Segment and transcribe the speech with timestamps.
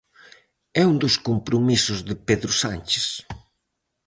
[0.81, 3.05] É un dos compromisos de Pedro Sánchez.